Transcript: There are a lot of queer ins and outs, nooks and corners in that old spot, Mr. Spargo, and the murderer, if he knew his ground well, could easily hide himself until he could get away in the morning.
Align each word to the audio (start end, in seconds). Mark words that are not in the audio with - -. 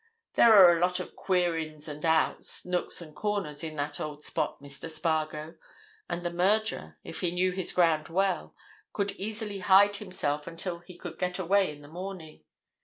There 0.33 0.51
are 0.55 0.75
a 0.75 0.79
lot 0.79 0.99
of 0.99 1.15
queer 1.15 1.55
ins 1.55 1.87
and 1.87 2.03
outs, 2.03 2.65
nooks 2.65 3.01
and 3.01 3.15
corners 3.15 3.63
in 3.63 3.75
that 3.75 3.99
old 3.99 4.23
spot, 4.23 4.59
Mr. 4.59 4.89
Spargo, 4.89 5.57
and 6.09 6.23
the 6.23 6.31
murderer, 6.33 6.97
if 7.03 7.19
he 7.21 7.29
knew 7.29 7.51
his 7.51 7.71
ground 7.71 8.07
well, 8.09 8.55
could 8.93 9.11
easily 9.11 9.59
hide 9.59 9.97
himself 9.97 10.47
until 10.47 10.79
he 10.79 10.97
could 10.97 11.19
get 11.19 11.37
away 11.37 11.71
in 11.71 11.83
the 11.83 11.87
morning. 11.87 12.43